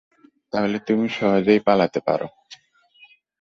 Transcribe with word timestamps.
তাহলে 0.53 0.77
তুমি 0.87 1.05
সহজেই 1.09 1.61
পালাতে 1.67 1.99
পারো। 2.07 2.27